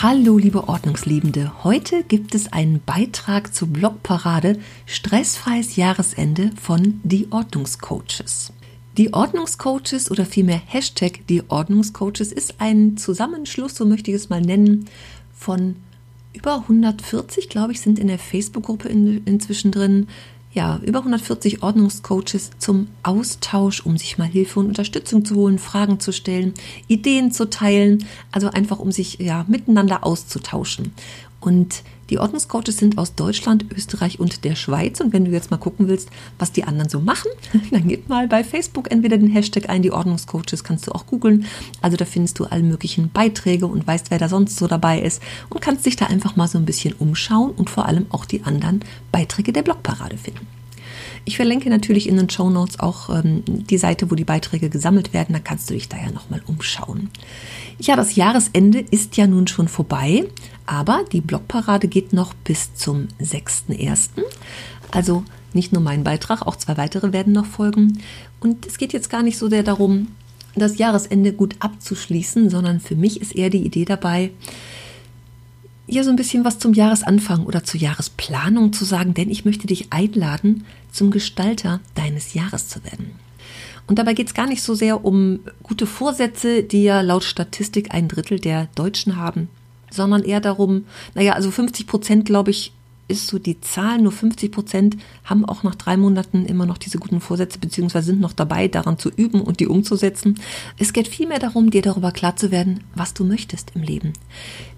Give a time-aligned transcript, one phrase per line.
[0.00, 8.52] Hallo liebe Ordnungsliebende, heute gibt es einen Beitrag zur Blogparade Stressfreies Jahresende von Die Ordnungscoaches.
[8.96, 14.40] Die Ordnungscoaches oder vielmehr Hashtag Die Ordnungscoaches ist ein Zusammenschluss, so möchte ich es mal
[14.40, 14.86] nennen,
[15.34, 15.74] von
[16.32, 20.06] über 140, glaube ich, sind in der Facebook-Gruppe in, inzwischen drin
[20.52, 26.00] ja, über 140 Ordnungscoaches zum Austausch, um sich mal Hilfe und Unterstützung zu holen, Fragen
[26.00, 26.54] zu stellen,
[26.86, 30.92] Ideen zu teilen, also einfach um sich ja miteinander auszutauschen.
[31.40, 35.00] Und die Ordnungscoaches sind aus Deutschland, Österreich und der Schweiz.
[35.00, 36.08] Und wenn du jetzt mal gucken willst,
[36.38, 37.30] was die anderen so machen,
[37.70, 41.44] dann gib mal bei Facebook entweder den Hashtag ein, die Ordnungscoaches, kannst du auch googeln.
[41.82, 45.22] Also da findest du alle möglichen Beiträge und weißt, wer da sonst so dabei ist
[45.50, 48.42] und kannst dich da einfach mal so ein bisschen umschauen und vor allem auch die
[48.42, 48.80] anderen
[49.12, 50.46] Beiträge der Blogparade finden.
[51.24, 55.12] Ich verlinke natürlich in den Show Notes auch ähm, die Seite, wo die Beiträge gesammelt
[55.12, 55.34] werden.
[55.34, 57.10] Da kannst du dich da ja nochmal umschauen.
[57.78, 60.24] Ja, das Jahresende ist ja nun schon vorbei,
[60.68, 64.10] aber die Blogparade geht noch bis zum 6.1.
[64.90, 68.02] Also nicht nur mein Beitrag, auch zwei weitere werden noch folgen.
[68.40, 70.08] Und es geht jetzt gar nicht so sehr darum,
[70.54, 74.30] das Jahresende gut abzuschließen, sondern für mich ist eher die Idee dabei,
[75.86, 79.66] ja so ein bisschen was zum Jahresanfang oder zur Jahresplanung zu sagen, denn ich möchte
[79.66, 83.12] dich einladen, zum Gestalter deines Jahres zu werden.
[83.86, 87.94] Und dabei geht es gar nicht so sehr um gute Vorsätze, die ja laut Statistik
[87.94, 89.48] ein Drittel der Deutschen haben,
[89.90, 90.84] sondern eher darum,
[91.14, 92.72] naja, also 50 Prozent, glaube ich,
[93.08, 96.98] ist so die Zahl, nur 50 Prozent haben auch nach drei Monaten immer noch diese
[96.98, 100.38] guten Vorsätze, beziehungsweise sind noch dabei, daran zu üben und die umzusetzen.
[100.76, 104.12] Es geht vielmehr darum, dir darüber klar zu werden, was du möchtest im Leben.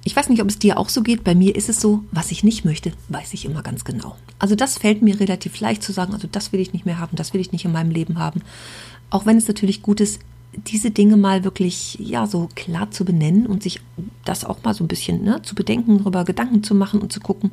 [0.04, 1.24] Ich weiß nicht, ob es dir auch so geht.
[1.24, 4.16] Bei mir ist es so, was ich nicht möchte, weiß ich immer ganz genau.
[4.38, 7.16] Also das fällt mir relativ leicht zu sagen, also das will ich nicht mehr haben,
[7.16, 8.42] das will ich nicht in meinem Leben haben.
[9.10, 10.20] Auch wenn es natürlich gut ist,
[10.52, 13.80] diese Dinge mal wirklich ja so klar zu benennen und sich
[14.24, 17.20] das auch mal so ein bisschen ne, zu bedenken, darüber Gedanken zu machen und zu
[17.20, 17.50] gucken,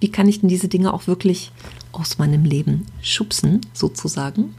[0.00, 1.52] wie kann ich denn diese Dinge auch wirklich
[1.92, 4.54] aus meinem Leben schubsen, sozusagen.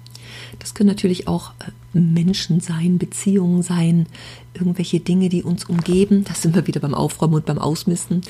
[0.60, 4.06] Das können natürlich auch äh, Menschen sein, Beziehungen sein,
[4.54, 6.24] irgendwelche Dinge, die uns umgeben.
[6.24, 8.22] Das sind wir wieder beim Aufräumen und beim Ausmisten.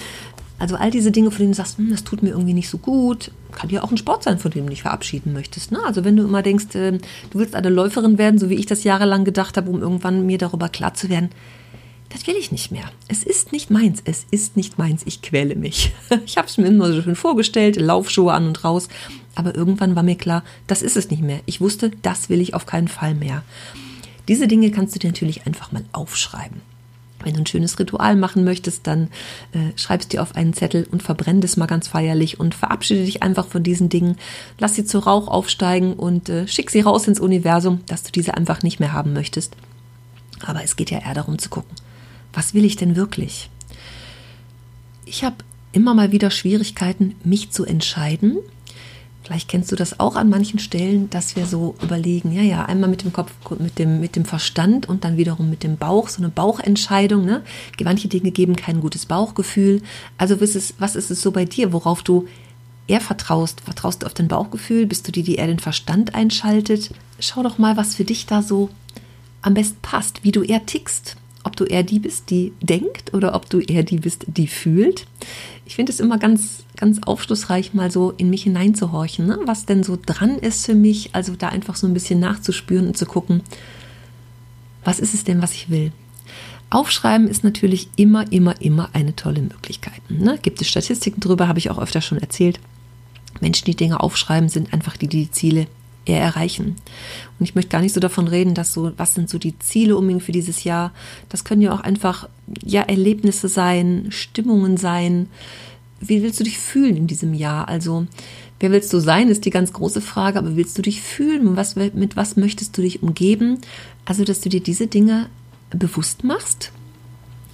[0.61, 2.77] Also all diese Dinge, von denen du sagst, hm, das tut mir irgendwie nicht so
[2.77, 5.71] gut, kann ja auch ein Sport sein, von dem du dich verabschieden möchtest.
[5.71, 5.79] Ne?
[5.83, 8.83] Also wenn du immer denkst, äh, du willst eine Läuferin werden, so wie ich das
[8.83, 11.31] jahrelang gedacht habe, um irgendwann mir darüber klar zu werden,
[12.09, 12.83] das will ich nicht mehr.
[13.07, 14.03] Es ist nicht meins.
[14.05, 15.01] Es ist nicht meins.
[15.05, 15.93] Ich quäle mich.
[16.27, 18.87] Ich habe es mir immer so schön vorgestellt, Laufschuhe an und raus.
[19.33, 21.39] Aber irgendwann war mir klar, das ist es nicht mehr.
[21.47, 23.41] Ich wusste, das will ich auf keinen Fall mehr.
[24.27, 26.61] Diese Dinge kannst du dir natürlich einfach mal aufschreiben.
[27.23, 29.09] Wenn du ein schönes Ritual machen möchtest, dann
[29.51, 33.23] äh, schreibst dir auf einen Zettel und verbrenn das mal ganz feierlich und verabschiede dich
[33.23, 34.17] einfach von diesen Dingen.
[34.59, 38.35] Lass sie zu Rauch aufsteigen und äh, schick sie raus ins Universum, dass du diese
[38.35, 39.55] einfach nicht mehr haben möchtest.
[40.45, 41.75] Aber es geht ja eher darum zu gucken,
[42.33, 43.49] was will ich denn wirklich?
[45.05, 45.37] Ich habe
[45.71, 48.37] immer mal wieder Schwierigkeiten, mich zu entscheiden.
[49.23, 52.89] Vielleicht kennst du das auch an manchen Stellen, dass wir so überlegen, ja, ja, einmal
[52.89, 56.21] mit dem Kopf, mit dem, mit dem Verstand und dann wiederum mit dem Bauch, so
[56.21, 57.23] eine Bauchentscheidung.
[57.23, 57.43] Ne?
[57.83, 59.81] Manche Dinge geben kein gutes Bauchgefühl.
[60.17, 62.27] Also was ist, was ist es so bei dir, worauf du
[62.87, 63.61] eher vertraust?
[63.61, 64.87] Vertraust du auf dein Bauchgefühl?
[64.87, 66.89] Bist du die, die eher den Verstand einschaltet?
[67.19, 68.69] Schau doch mal, was für dich da so
[69.43, 73.33] am besten passt, wie du eher tickst ob du eher die bist, die denkt oder
[73.35, 75.07] ob du eher die bist, die fühlt.
[75.65, 79.39] Ich finde es immer ganz, ganz aufschlussreich, mal so in mich hineinzuhorchen, ne?
[79.45, 81.09] was denn so dran ist für mich.
[81.13, 83.41] Also da einfach so ein bisschen nachzuspüren und zu gucken,
[84.83, 85.91] was ist es denn, was ich will.
[86.69, 90.01] Aufschreiben ist natürlich immer, immer, immer eine tolle Möglichkeit.
[90.09, 90.39] Ne?
[90.41, 92.59] Gibt es Statistiken darüber, habe ich auch öfter schon erzählt.
[93.41, 95.67] Menschen, die Dinge aufschreiben, sind einfach die, die Ziele
[96.05, 96.75] eher erreichen.
[97.39, 99.97] Und ich möchte gar nicht so davon reden, dass so, was sind so die Ziele
[99.97, 100.91] unbedingt für dieses Jahr?
[101.29, 102.27] Das können ja auch einfach,
[102.63, 105.27] ja, Erlebnisse sein, Stimmungen sein.
[105.99, 107.67] Wie willst du dich fühlen in diesem Jahr?
[107.67, 108.07] Also,
[108.59, 111.55] wer willst du sein, ist die ganz große Frage, aber willst du dich fühlen?
[111.55, 113.59] Was, mit was möchtest du dich umgeben?
[114.05, 115.29] Also, dass du dir diese Dinge
[115.69, 116.71] bewusst machst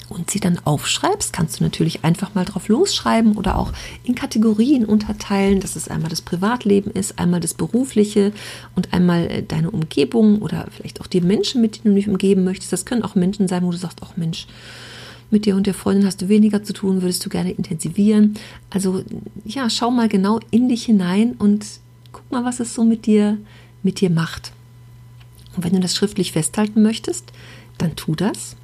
[0.09, 3.74] und sie dann aufschreibst, kannst du natürlich einfach mal drauf losschreiben oder auch
[4.04, 8.31] in Kategorien unterteilen, dass es einmal das Privatleben ist, einmal das Berufliche
[8.75, 12.44] und einmal äh, deine Umgebung oder vielleicht auch die Menschen, mit denen du dich umgeben
[12.44, 12.71] möchtest.
[12.71, 14.48] Das können auch Menschen sein, wo du sagst, ach Mensch,
[15.30, 18.36] mit dir und der Freundin hast du weniger zu tun, würdest du gerne intensivieren.
[18.69, 19.04] Also
[19.44, 21.65] ja, schau mal genau in dich hinein und
[22.13, 23.38] guck mal, was es so mit dir,
[23.83, 24.54] mit dir macht.
[25.56, 27.25] Und wenn du das schriftlich festhalten möchtest,
[27.77, 28.56] dann tu das.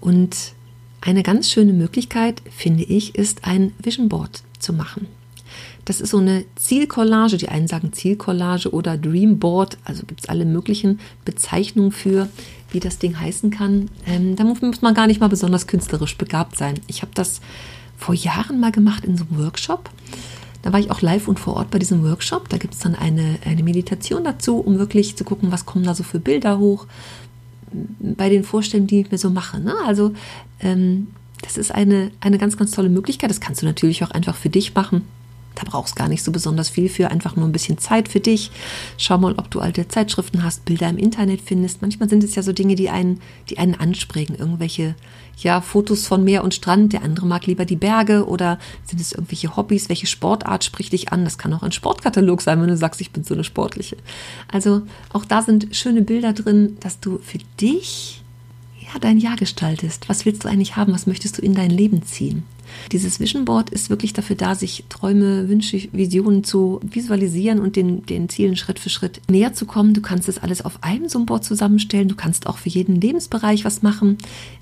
[0.00, 0.54] Und
[1.00, 5.06] eine ganz schöne Möglichkeit, finde ich, ist ein Vision Board zu machen.
[5.84, 7.36] Das ist so eine Zielcollage.
[7.36, 9.78] Die einen sagen Zielcollage oder Dreamboard.
[9.84, 12.28] Also gibt es alle möglichen Bezeichnungen für,
[12.70, 13.90] wie das Ding heißen kann.
[14.06, 16.74] Ähm, da muss man gar nicht mal besonders künstlerisch begabt sein.
[16.86, 17.40] Ich habe das
[17.96, 19.90] vor Jahren mal gemacht in so einem Workshop.
[20.62, 22.48] Da war ich auch live und vor Ort bei diesem Workshop.
[22.50, 25.94] Da gibt es dann eine, eine Meditation dazu, um wirklich zu gucken, was kommen da
[25.94, 26.86] so für Bilder hoch
[27.72, 29.60] bei den Vorstellungen, die ich mir so mache.
[29.60, 29.74] Ne?
[29.86, 30.12] Also
[30.60, 31.08] ähm,
[31.42, 33.30] das ist eine, eine ganz, ganz tolle Möglichkeit.
[33.30, 35.02] Das kannst du natürlich auch einfach für dich machen.
[35.54, 38.50] Da brauchst gar nicht so besonders viel für, einfach nur ein bisschen Zeit für dich.
[38.96, 41.82] Schau mal, ob du alte Zeitschriften hast, Bilder im Internet findest.
[41.82, 44.36] Manchmal sind es ja so Dinge, die einen, die einen ansprechen.
[44.36, 44.94] Irgendwelche,
[45.38, 46.92] ja, Fotos von Meer und Strand.
[46.92, 49.88] Der andere mag lieber die Berge oder sind es irgendwelche Hobbys?
[49.88, 51.24] Welche Sportart spricht dich an?
[51.24, 53.96] Das kann auch ein Sportkatalog sein, wenn du sagst, ich bin so eine sportliche.
[54.50, 54.82] Also
[55.12, 58.22] auch da sind schöne Bilder drin, dass du für dich
[58.80, 60.08] ja, dein Jahr gestaltest.
[60.08, 60.92] Was willst du eigentlich haben?
[60.92, 62.44] Was möchtest du in dein Leben ziehen?
[62.92, 68.04] Dieses Vision Board ist wirklich dafür da, sich Träume, Wünsche, Visionen zu visualisieren und den,
[68.06, 69.94] den Zielen Schritt für Schritt näher zu kommen.
[69.94, 72.08] Du kannst das alles auf einem so ein Board zusammenstellen.
[72.08, 74.18] Du kannst auch für jeden Lebensbereich was machen.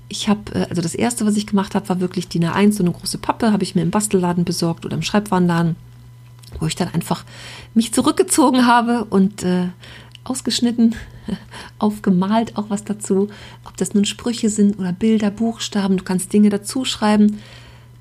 [0.09, 2.83] Ich habe, äh, also das erste, was ich gemacht habe, war wirklich DIN A1, so
[2.83, 5.75] eine große Pappe, habe ich mir im Bastelladen besorgt oder im Schreibwarenladen,
[6.59, 7.25] wo ich dann einfach
[7.73, 9.67] mich zurückgezogen habe und äh,
[10.23, 10.95] ausgeschnitten,
[11.79, 13.29] aufgemalt, auch was dazu.
[13.65, 17.39] Ob das nun Sprüche sind oder Bilder, Buchstaben, du kannst Dinge dazu schreiben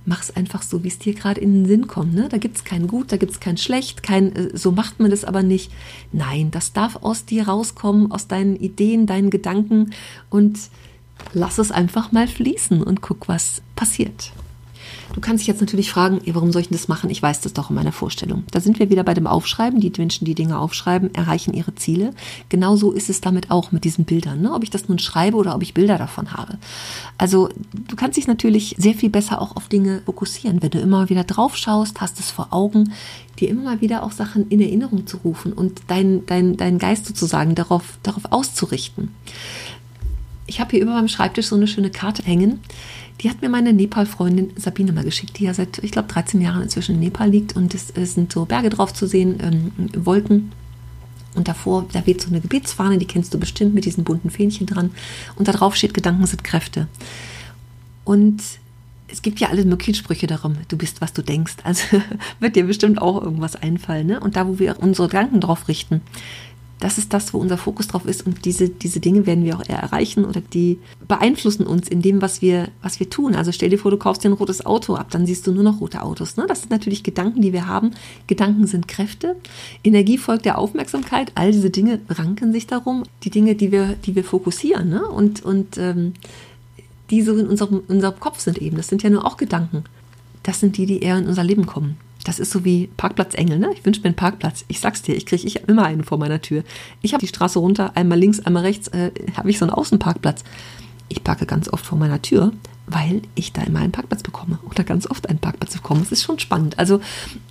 [0.08, 2.14] mach es einfach so, wie es dir gerade in den Sinn kommt.
[2.14, 2.28] Ne?
[2.28, 5.10] Da gibt es kein Gut, da gibt es kein Schlecht, kein, äh, so macht man
[5.10, 5.70] das aber nicht.
[6.12, 9.92] Nein, das darf aus dir rauskommen, aus deinen Ideen, deinen Gedanken
[10.30, 10.58] und
[11.34, 14.32] lass es einfach mal fließen und guck, was passiert.
[15.14, 17.10] Du kannst dich jetzt natürlich fragen, warum soll ich das machen?
[17.10, 18.44] Ich weiß das doch in meiner Vorstellung.
[18.50, 19.80] Da sind wir wieder bei dem Aufschreiben.
[19.80, 22.12] Die Menschen, die Dinge aufschreiben, erreichen ihre Ziele.
[22.48, 24.40] Genauso ist es damit auch mit diesen Bildern.
[24.42, 24.52] Ne?
[24.52, 26.58] Ob ich das nun schreibe oder ob ich Bilder davon habe.
[27.16, 27.48] Also
[27.88, 30.62] du kannst dich natürlich sehr viel besser auch auf Dinge fokussieren.
[30.62, 32.92] Wenn du immer wieder drauf schaust, hast es vor Augen,
[33.38, 37.06] dir immer mal wieder auch Sachen in Erinnerung zu rufen und deinen dein, dein Geist
[37.06, 39.10] sozusagen darauf, darauf auszurichten.
[40.48, 42.60] Ich habe hier über meinem Schreibtisch so eine schöne Karte hängen.
[43.20, 46.62] Die hat mir meine Nepal-Freundin Sabine mal geschickt, die ja seit, ich glaube, 13 Jahren
[46.62, 50.52] inzwischen in Nepal liegt und es, es sind so Berge drauf zu sehen, ähm, Wolken.
[51.34, 54.66] Und davor, da weht so eine Gebetsfahne, die kennst du bestimmt mit diesen bunten Fähnchen
[54.66, 54.90] dran.
[55.36, 56.88] Und da drauf steht, Gedanken sind Kräfte.
[58.04, 58.42] Und
[59.08, 61.56] es gibt ja alle möglichen Sprüche darum, du bist, was du denkst.
[61.64, 62.00] Also
[62.40, 64.06] wird dir bestimmt auch irgendwas einfallen.
[64.06, 64.20] Ne?
[64.20, 66.02] Und da, wo wir unsere Gedanken drauf richten,
[66.80, 69.68] das ist das, wo unser Fokus drauf ist und diese, diese Dinge werden wir auch
[69.68, 73.34] eher erreichen oder die beeinflussen uns in dem, was wir, was wir tun.
[73.34, 75.64] Also stell dir vor, du kaufst dir ein rotes Auto ab, dann siehst du nur
[75.64, 76.36] noch rote Autos.
[76.36, 76.46] Ne?
[76.46, 77.90] Das sind natürlich Gedanken, die wir haben.
[78.28, 79.36] Gedanken sind Kräfte.
[79.82, 81.32] Energie folgt der Aufmerksamkeit.
[81.34, 83.02] All diese Dinge ranken sich darum.
[83.24, 85.06] Die Dinge, die wir, die wir fokussieren ne?
[85.06, 86.12] und, und ähm,
[87.10, 88.76] die so in unserem, unserem Kopf sind eben.
[88.76, 89.84] Das sind ja nur auch Gedanken.
[90.44, 91.96] Das sind die, die eher in unser Leben kommen.
[92.24, 93.70] Das ist so wie Parkplatzengel, ne?
[93.74, 94.64] Ich wünsche mir einen Parkplatz.
[94.68, 96.64] Ich sag's dir, ich kriege ich immer einen vor meiner Tür.
[97.00, 100.44] Ich habe die Straße runter, einmal links, einmal rechts, äh, habe ich so einen Außenparkplatz.
[101.08, 102.52] Ich parke ganz oft vor meiner Tür,
[102.86, 106.00] weil ich da immer einen Parkplatz bekomme oder ganz oft einen Parkplatz bekomme.
[106.00, 106.78] Das ist schon spannend.
[106.78, 107.00] Also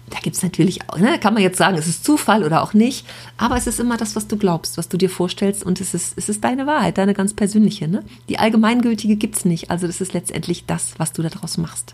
[0.10, 2.74] da gibt es natürlich, auch, ne, kann man jetzt sagen, es ist Zufall oder auch
[2.74, 3.06] nicht,
[3.38, 6.18] aber es ist immer das, was du glaubst, was du dir vorstellst und es ist,
[6.18, 7.88] es ist deine Wahrheit, deine ganz persönliche.
[7.88, 8.04] Ne?
[8.30, 9.70] Die allgemeingültige gibt es nicht.
[9.72, 11.94] Also das ist letztendlich das, was du daraus machst.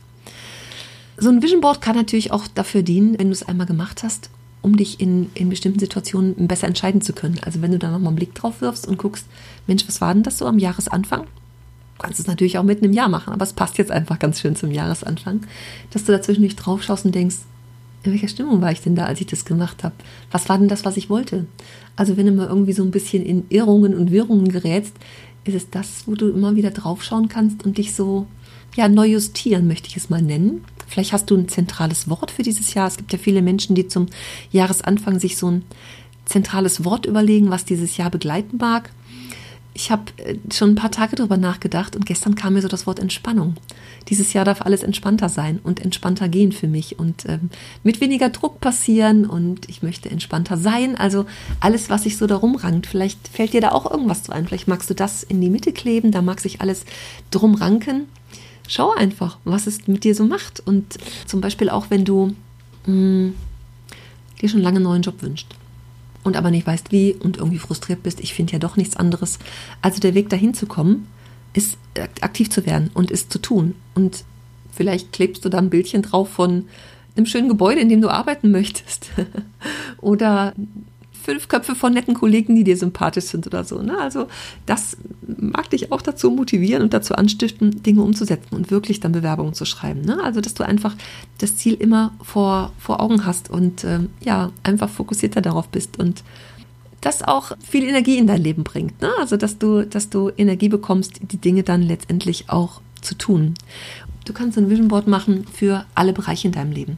[1.17, 4.29] So ein Vision Board kann natürlich auch dafür dienen, wenn du es einmal gemacht hast,
[4.61, 7.39] um dich in, in bestimmten Situationen besser entscheiden zu können.
[7.43, 9.25] Also wenn du da nochmal einen Blick drauf wirfst und guckst,
[9.67, 11.21] Mensch, was war denn das so am Jahresanfang?
[11.21, 14.39] Du kannst es natürlich auch mitten im Jahr machen, aber es passt jetzt einfach ganz
[14.39, 15.41] schön zum Jahresanfang,
[15.91, 17.37] dass du dazwischen nicht drauf schaust und denkst,
[18.03, 19.95] in welcher Stimmung war ich denn da, als ich das gemacht habe?
[20.31, 21.45] Was war denn das, was ich wollte?
[21.95, 24.93] Also wenn du mal irgendwie so ein bisschen in Irrungen und Wirrungen gerätst,
[25.45, 28.27] ist es das, wo du immer wieder draufschauen kannst und dich so
[28.75, 30.65] ja, neu justieren, möchte ich es mal nennen.
[30.87, 32.87] Vielleicht hast du ein zentrales Wort für dieses Jahr.
[32.87, 34.07] Es gibt ja viele Menschen, die zum
[34.51, 35.63] Jahresanfang sich so ein
[36.25, 38.91] zentrales Wort überlegen, was dieses Jahr begleiten mag.
[39.75, 42.85] Ich habe äh, schon ein paar Tage darüber nachgedacht und gestern kam mir so das
[42.85, 43.55] Wort Entspannung.
[44.09, 47.49] Dieses Jahr darf alles entspannter sein und entspannter gehen für mich und ähm,
[47.81, 50.95] mit weniger Druck passieren und ich möchte entspannter sein.
[50.95, 51.25] Also
[51.59, 52.85] alles, was sich so darum rankt.
[52.85, 54.45] Vielleicht fällt dir da auch irgendwas zu ein.
[54.45, 56.85] Vielleicht magst du das in die Mitte kleben, da mag sich alles
[57.31, 58.07] drum ranken
[58.67, 60.61] schau einfach, was es mit dir so macht.
[60.65, 62.35] Und zum Beispiel auch, wenn du
[62.85, 63.35] mh, mm,
[64.41, 65.55] dir schon lange einen neuen Job wünscht
[66.23, 69.39] und aber nicht weißt wie und irgendwie frustriert bist, ich finde ja doch nichts anderes.
[69.81, 71.07] Also der Weg dahin zu kommen,
[71.53, 71.77] ist
[72.21, 73.75] aktiv zu werden und ist zu tun.
[73.93, 74.23] Und
[74.71, 76.65] vielleicht klebst du da ein Bildchen drauf von
[77.15, 79.11] einem schönen Gebäude, in dem du arbeiten möchtest.
[80.01, 80.53] oder
[81.23, 83.81] fünf Köpfe von netten Kollegen, die dir sympathisch sind oder so.
[83.81, 83.97] Ne?
[83.97, 84.27] Also
[84.65, 89.53] das mag dich auch dazu motivieren und dazu anstiften, Dinge umzusetzen und wirklich dann Bewerbungen
[89.53, 90.01] zu schreiben.
[90.01, 90.21] Ne?
[90.21, 90.95] Also dass du einfach
[91.37, 96.23] das Ziel immer vor, vor Augen hast und ähm, ja, einfach fokussierter darauf bist und
[96.99, 99.01] das auch viel Energie in dein Leben bringt.
[99.01, 99.09] Ne?
[99.19, 103.53] Also dass du, dass du Energie bekommst, die Dinge dann letztendlich auch zu tun.
[104.25, 106.97] Du kannst ein Vision Board machen für alle Bereiche in deinem Leben.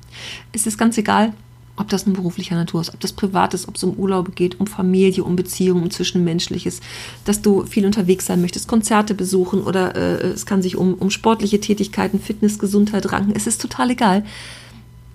[0.51, 1.33] Es ist ganz egal,
[1.77, 4.59] ob das nun beruflicher Natur ist, ob das privat ist, ob es um Urlaube geht,
[4.59, 6.79] um Familie, um Beziehungen, um Zwischenmenschliches,
[7.25, 11.09] dass du viel unterwegs sein möchtest, Konzerte besuchen oder äh, es kann sich um, um
[11.09, 13.33] sportliche Tätigkeiten, Fitness, Gesundheit ranken.
[13.35, 14.25] Es ist total egal.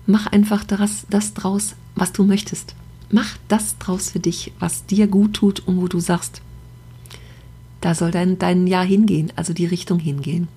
[0.05, 2.75] Mach einfach das, das draus, was du möchtest.
[3.09, 6.41] Mach das draus für dich, was dir gut tut und wo du sagst,
[7.81, 10.47] da soll dein, dein Jahr hingehen, also die Richtung hingehen.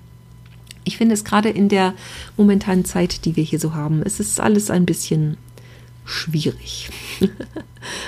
[0.84, 1.94] Ich finde es gerade in der
[2.36, 5.38] momentanen Zeit, die wir hier so haben, es ist alles ein bisschen
[6.04, 6.90] schwierig.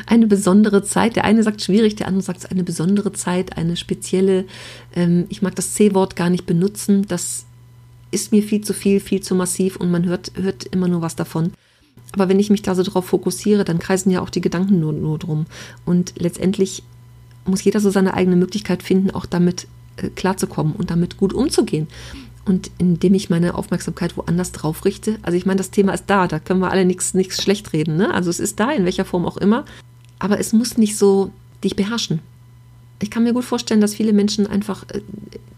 [0.07, 1.17] eine besondere Zeit.
[1.17, 4.45] Der eine sagt schwierig, der andere sagt eine besondere Zeit, eine spezielle.
[4.95, 7.07] Ähm, ich mag das C-Wort gar nicht benutzen.
[7.07, 7.47] Das
[8.11, 11.17] ist mir viel zu viel, viel zu massiv und man hört, hört immer nur was
[11.17, 11.53] davon.
[12.13, 14.93] Aber wenn ich mich da so drauf fokussiere, dann kreisen ja auch die Gedanken nur,
[14.93, 15.47] nur drum.
[15.85, 16.83] Und letztendlich
[17.45, 21.89] muss jeder so seine eigene Möglichkeit finden, auch damit äh, klarzukommen und damit gut umzugehen
[22.47, 25.19] und indem ich meine Aufmerksamkeit woanders drauf richte.
[25.23, 27.13] Also ich meine, das Thema ist da, da können wir alle nichts
[27.43, 27.97] schlecht reden.
[27.97, 28.15] Ne?
[28.15, 29.65] Also es ist da, in welcher Form auch immer.
[30.19, 32.21] Aber es muss nicht so dich beherrschen.
[33.03, 35.01] Ich kann mir gut vorstellen, dass viele Menschen einfach äh,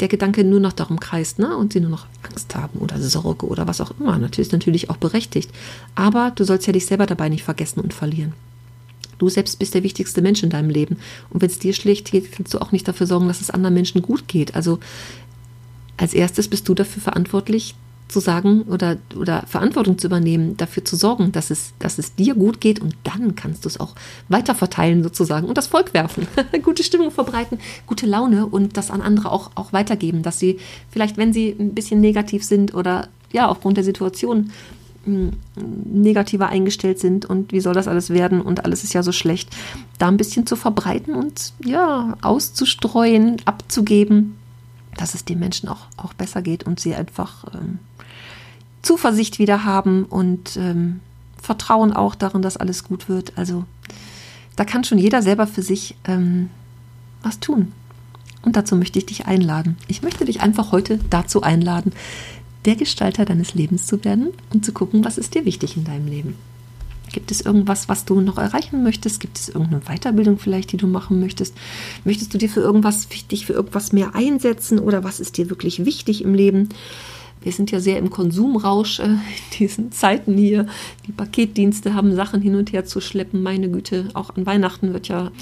[0.00, 1.57] der Gedanke nur noch darum kreist ne?
[1.57, 4.18] und sie nur noch Angst haben oder Sorge oder was auch immer.
[4.18, 5.50] Natürlich ist natürlich auch berechtigt.
[5.95, 8.33] Aber du sollst ja dich selber dabei nicht vergessen und verlieren.
[9.18, 10.97] Du selbst bist der wichtigste Mensch in deinem Leben.
[11.28, 13.75] Und wenn es dir schlecht geht, kannst du auch nicht dafür sorgen, dass es anderen
[13.75, 14.54] Menschen gut geht.
[14.54, 14.78] Also
[15.99, 17.75] als erstes bist du dafür verantwortlich,
[18.09, 22.35] zu sagen oder, oder Verantwortung zu übernehmen, dafür zu sorgen, dass es, dass es dir
[22.35, 23.95] gut geht und dann kannst du es auch
[24.28, 26.26] weiter verteilen sozusagen und das Volk werfen.
[26.62, 30.59] gute Stimmung verbreiten, gute Laune und das an andere auch, auch weitergeben, dass sie
[30.90, 34.52] vielleicht, wenn sie ein bisschen negativ sind oder ja, aufgrund der Situation
[35.05, 35.35] hm,
[35.85, 39.50] negativer eingestellt sind und wie soll das alles werden und alles ist ja so schlecht,
[39.99, 44.38] da ein bisschen zu verbreiten und ja, auszustreuen, abzugeben,
[44.99, 47.78] dass es den Menschen auch, auch besser geht und sie einfach ähm,
[48.83, 51.00] Zuversicht wieder haben und ähm,
[51.40, 53.37] Vertrauen auch darin, dass alles gut wird.
[53.37, 53.64] Also
[54.57, 56.50] da kann schon jeder selber für sich ähm,
[57.23, 57.73] was tun.
[58.43, 59.76] Und dazu möchte ich dich einladen.
[59.88, 61.93] Ich möchte dich einfach heute dazu einladen,
[62.64, 66.07] der Gestalter deines Lebens zu werden und zu gucken, was ist dir wichtig in deinem
[66.07, 66.35] Leben.
[67.18, 69.18] Gibt es irgendwas, was du noch erreichen möchtest?
[69.18, 71.52] Gibt es irgendeine Weiterbildung vielleicht, die du machen möchtest?
[72.04, 75.84] Möchtest du dir für irgendwas wichtig, für irgendwas mehr einsetzen oder was ist dir wirklich
[75.84, 76.68] wichtig im Leben?
[77.42, 79.18] Wir sind ja sehr im Konsumrausch äh, in
[79.58, 80.68] diesen Zeiten hier.
[81.08, 83.42] Die Paketdienste haben Sachen hin und her zu schleppen.
[83.42, 85.32] Meine Güte, auch an Weihnachten wird ja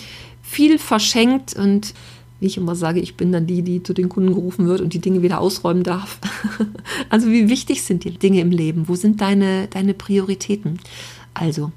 [0.41, 1.93] viel verschenkt und
[2.41, 4.95] wie ich immer sage, ich bin dann die, die zu den Kunden gerufen wird und
[4.95, 6.21] die Dinge wieder ausräumen darf.
[7.11, 8.89] also wie wichtig sind die Dinge im Leben?
[8.89, 10.79] Wo sind deine, deine Prioritäten?
[11.37, 11.71] Also,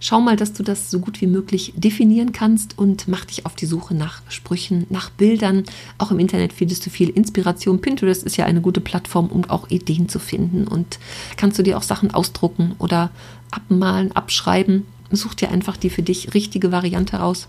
[0.00, 3.54] schau mal, dass du das so gut wie möglich definieren kannst und mach dich auf
[3.54, 5.64] die Suche nach Sprüchen, nach Bildern.
[5.98, 7.80] Auch im Internet findest du viel Inspiration.
[7.80, 10.66] Pinterest ist ja eine gute Plattform, um auch Ideen zu finden.
[10.66, 10.98] Und
[11.36, 13.10] kannst du dir auch Sachen ausdrucken oder
[13.50, 14.86] abmalen, abschreiben.
[15.10, 17.48] Such dir einfach die für dich richtige Variante raus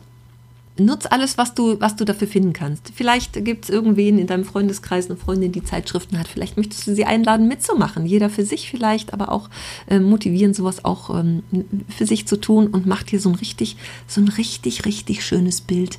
[0.78, 2.92] nutz alles, was du, was du dafür finden kannst.
[2.94, 6.28] Vielleicht gibt es irgendwen in deinem Freundeskreis, eine Freundin, die Zeitschriften hat.
[6.28, 8.06] Vielleicht möchtest du sie einladen, mitzumachen.
[8.06, 9.50] Jeder für sich vielleicht, aber auch
[9.88, 11.44] äh, motivieren, sowas auch ähm,
[11.88, 13.78] für sich zu tun und mach dir so ein richtig,
[14.08, 15.98] so ein richtig, richtig schönes Bild,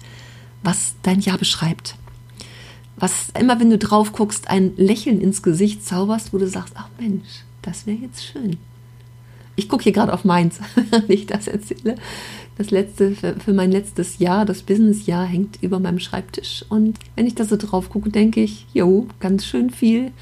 [0.63, 1.97] was dein Jahr beschreibt.
[2.97, 6.89] Was immer, wenn du drauf guckst, ein Lächeln ins Gesicht zauberst, wo du sagst, ach
[6.99, 8.57] Mensch, das wäre jetzt schön.
[9.55, 11.97] Ich gucke hier gerade auf meins, wenn ich das erzähle
[12.59, 16.65] das letzte, für mein letztes Jahr, das Businessjahr hängt über meinem Schreibtisch.
[16.69, 20.13] Und wenn ich da so drauf gucke, denke ich, jo, ganz schön viel,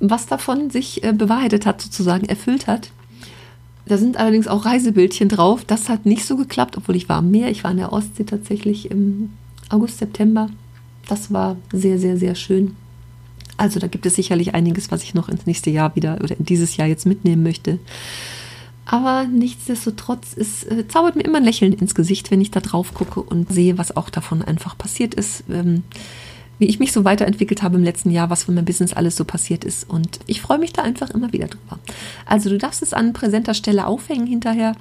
[0.00, 2.90] was davon sich äh, bewahrheitet hat, sozusagen erfüllt hat.
[3.86, 5.64] Da sind allerdings auch Reisebildchen drauf.
[5.64, 7.50] Das hat nicht so geklappt, obwohl ich war am Meer.
[7.50, 9.30] Ich war in der Ostsee tatsächlich im
[9.68, 10.50] August, September.
[11.08, 12.76] Das war sehr, sehr, sehr schön.
[13.56, 16.44] Also da gibt es sicherlich einiges, was ich noch ins nächste Jahr wieder oder in
[16.44, 17.78] dieses Jahr jetzt mitnehmen möchte.
[18.92, 22.92] Aber nichtsdestotrotz, es äh, zaubert mir immer ein Lächeln ins Gesicht, wenn ich da drauf
[22.92, 25.44] gucke und sehe, was auch davon einfach passiert ist.
[25.50, 25.82] Ähm,
[26.58, 29.24] wie ich mich so weiterentwickelt habe im letzten Jahr, was von meinem Business alles so
[29.24, 29.88] passiert ist.
[29.88, 31.78] Und ich freue mich da einfach immer wieder drüber.
[32.26, 34.76] Also du darfst es an präsenter Stelle aufhängen hinterher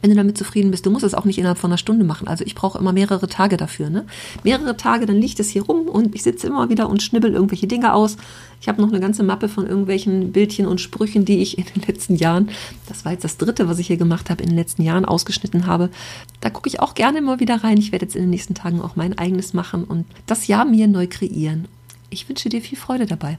[0.00, 0.86] wenn du damit zufrieden bist.
[0.86, 2.28] Du musst es auch nicht innerhalb von einer Stunde machen.
[2.28, 3.90] Also ich brauche immer mehrere Tage dafür.
[3.90, 4.06] Ne?
[4.44, 7.66] Mehrere Tage, dann liegt es hier rum und ich sitze immer wieder und schnibbel irgendwelche
[7.66, 8.16] Dinge aus.
[8.60, 11.82] Ich habe noch eine ganze Mappe von irgendwelchen Bildchen und Sprüchen, die ich in den
[11.86, 12.50] letzten Jahren,
[12.88, 15.66] das war jetzt das dritte, was ich hier gemacht habe, in den letzten Jahren ausgeschnitten
[15.66, 15.90] habe.
[16.40, 17.78] Da gucke ich auch gerne immer wieder rein.
[17.78, 20.88] Ich werde jetzt in den nächsten Tagen auch mein eigenes machen und das Jahr mir
[20.88, 21.66] neu kreieren.
[22.08, 23.38] Ich wünsche dir viel Freude dabei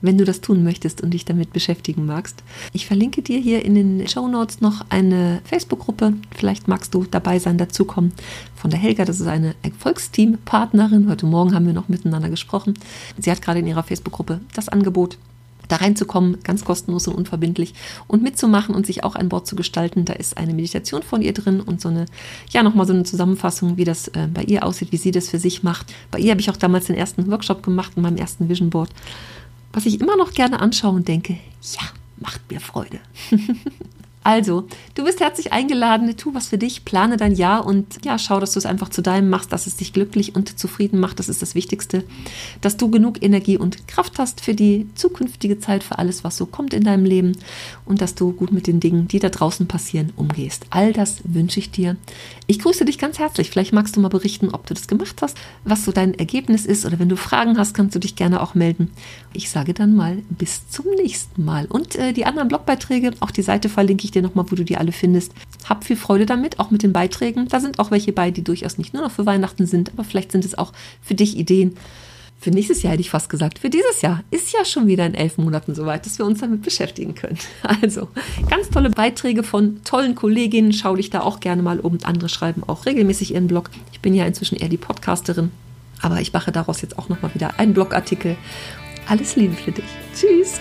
[0.00, 2.42] wenn du das tun möchtest und dich damit beschäftigen magst.
[2.72, 6.14] Ich verlinke dir hier in den Show Notes noch eine Facebook-Gruppe.
[6.34, 8.12] Vielleicht magst du dabei sein, dazukommen.
[8.54, 11.08] Von der Helga, das ist eine Erfolgsteam-Partnerin.
[11.08, 12.74] Heute Morgen haben wir noch miteinander gesprochen.
[13.18, 15.18] Sie hat gerade in ihrer Facebook-Gruppe das Angebot,
[15.68, 17.74] da reinzukommen, ganz kostenlos und unverbindlich
[18.06, 20.04] und mitzumachen und sich auch ein Board zu gestalten.
[20.04, 22.06] Da ist eine Meditation von ihr drin und so eine,
[22.50, 25.38] ja, nochmal so eine Zusammenfassung, wie das äh, bei ihr aussieht, wie sie das für
[25.38, 25.92] sich macht.
[26.10, 28.90] Bei ihr habe ich auch damals den ersten Workshop gemacht in meinem ersten Vision Board
[29.76, 32.98] was ich immer noch gerne anschaue und denke, ja, macht mir Freude.
[34.26, 34.66] Also,
[34.96, 38.54] du bist herzlich eingeladen, tu was für dich, plane dein Jahr und ja, schau, dass
[38.54, 41.20] du es einfach zu deinem machst, dass es dich glücklich und zufrieden macht.
[41.20, 42.02] Das ist das Wichtigste.
[42.60, 46.44] Dass du genug Energie und Kraft hast für die zukünftige Zeit, für alles, was so
[46.44, 47.38] kommt in deinem Leben
[47.84, 50.66] und dass du gut mit den Dingen, die da draußen passieren, umgehst.
[50.70, 51.96] All das wünsche ich dir.
[52.48, 53.50] Ich grüße dich ganz herzlich.
[53.50, 56.84] Vielleicht magst du mal berichten, ob du das gemacht hast, was so dein Ergebnis ist
[56.84, 58.90] oder wenn du Fragen hast, kannst du dich gerne auch melden.
[59.34, 61.66] Ich sage dann mal bis zum nächsten Mal.
[61.66, 64.76] Und äh, die anderen Blogbeiträge, auch die Seite verlinke ich dir nochmal, wo du die
[64.76, 65.32] alle findest.
[65.68, 67.48] Hab viel Freude damit, auch mit den Beiträgen.
[67.48, 70.32] Da sind auch welche bei, die durchaus nicht nur noch für Weihnachten sind, aber vielleicht
[70.32, 71.76] sind es auch für dich Ideen.
[72.38, 73.58] Für nächstes Jahr hätte ich fast gesagt.
[73.58, 76.62] Für dieses Jahr ist ja schon wieder in elf Monaten soweit, dass wir uns damit
[76.62, 77.38] beschäftigen können.
[77.82, 78.08] Also
[78.48, 80.72] ganz tolle Beiträge von tollen Kolleginnen.
[80.72, 81.98] Schau dich da auch gerne mal um.
[82.04, 83.70] Andere schreiben auch regelmäßig ihren Blog.
[83.92, 85.50] Ich bin ja inzwischen eher die Podcasterin,
[86.02, 88.36] aber ich mache daraus jetzt auch nochmal wieder einen Blogartikel.
[89.08, 89.84] Alles Liebe für dich.
[90.14, 90.60] Tschüss.